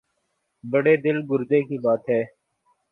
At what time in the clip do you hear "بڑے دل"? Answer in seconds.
0.63-1.17